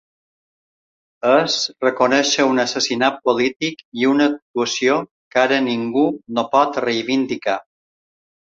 [1.31, 4.97] És reconèixer un assassinat polític i una actuació
[5.37, 6.09] que ara ningú
[6.41, 7.63] no pot reivindicar.